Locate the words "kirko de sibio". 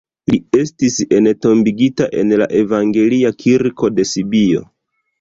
3.47-4.69